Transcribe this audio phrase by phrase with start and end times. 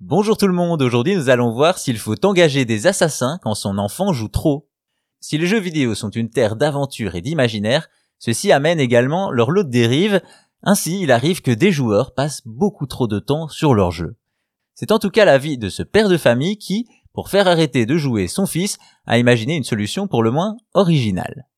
[0.00, 3.78] Bonjour tout le monde, aujourd'hui nous allons voir s'il faut engager des assassins quand son
[3.78, 4.68] enfant joue trop.
[5.18, 7.88] Si les jeux vidéo sont une terre d'aventure et d'imaginaire,
[8.20, 10.22] ceci amène également leur lot de dérives,
[10.62, 14.16] ainsi il arrive que des joueurs passent beaucoup trop de temps sur leur jeu.
[14.76, 17.96] C'est en tout cas l'avis de ce père de famille qui, pour faire arrêter de
[17.96, 21.48] jouer son fils, a imaginé une solution pour le moins originale.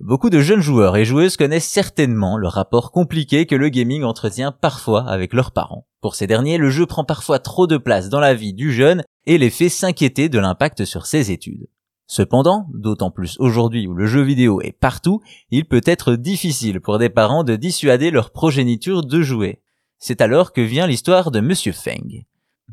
[0.00, 4.52] Beaucoup de jeunes joueurs et joueuses connaissent certainement le rapport compliqué que le gaming entretient
[4.52, 5.86] parfois avec leurs parents.
[6.02, 9.02] Pour ces derniers, le jeu prend parfois trop de place dans la vie du jeune
[9.24, 11.66] et les fait s'inquiéter de l'impact sur ses études.
[12.06, 16.98] Cependant, d'autant plus aujourd'hui où le jeu vidéo est partout, il peut être difficile pour
[16.98, 19.62] des parents de dissuader leur progéniture de jouer.
[19.98, 22.26] C'est alors que vient l'histoire de Monsieur Feng.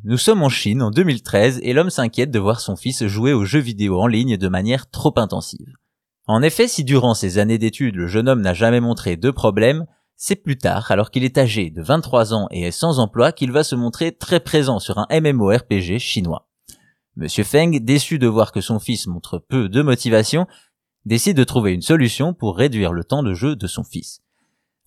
[0.03, 3.45] Nous sommes en Chine en 2013 et l'homme s'inquiète de voir son fils jouer aux
[3.45, 5.73] jeux vidéo en ligne de manière trop intensive.
[6.25, 9.85] En effet, si durant ses années d'études le jeune homme n'a jamais montré de problème,
[10.15, 13.51] c'est plus tard, alors qu'il est âgé de 23 ans et est sans emploi, qu'il
[13.51, 16.47] va se montrer très présent sur un MMORPG chinois.
[17.17, 20.47] Monsieur Feng, déçu de voir que son fils montre peu de motivation,
[21.05, 24.21] décide de trouver une solution pour réduire le temps de jeu de son fils.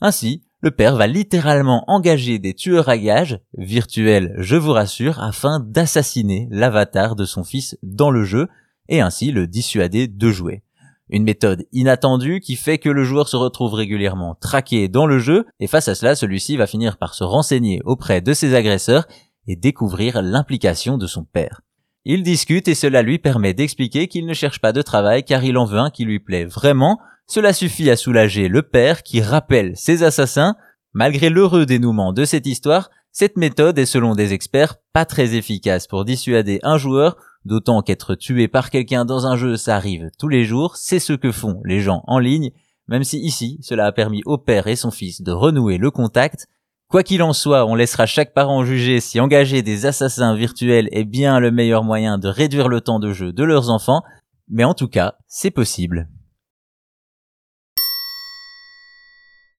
[0.01, 5.61] Ainsi, le père va littéralement engager des tueurs à gages, virtuels je vous rassure, afin
[5.61, 8.49] d'assassiner l'avatar de son fils dans le jeu,
[8.89, 10.63] et ainsi le dissuader de jouer.
[11.09, 15.47] Une méthode inattendue qui fait que le joueur se retrouve régulièrement traqué dans le jeu
[15.61, 19.07] et face à cela, celui-ci va finir par se renseigner auprès de ses agresseurs
[19.47, 21.61] et découvrir l'implication de son père.
[22.05, 25.59] Il discute et cela lui permet d'expliquer qu'il ne cherche pas de travail car il
[25.59, 26.99] en veut un qui lui plaît vraiment.
[27.29, 30.57] Cela suffit à soulager le père qui rappelle ses assassins.
[30.93, 35.87] Malgré l'heureux dénouement de cette histoire, cette méthode est selon des experts pas très efficace
[35.87, 37.17] pour dissuader un joueur
[37.47, 41.13] D'autant qu'être tué par quelqu'un dans un jeu, ça arrive tous les jours, c'est ce
[41.13, 42.51] que font les gens en ligne,
[42.89, 46.49] même si ici, cela a permis au père et son fils de renouer le contact.
[46.89, 51.05] Quoi qu'il en soit, on laissera chaque parent juger si engager des assassins virtuels est
[51.05, 54.03] bien le meilleur moyen de réduire le temps de jeu de leurs enfants,
[54.49, 56.09] mais en tout cas, c'est possible.